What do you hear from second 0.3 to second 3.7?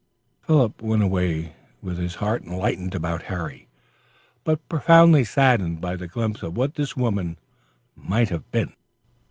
Philip went away with his heart lightened about Harry,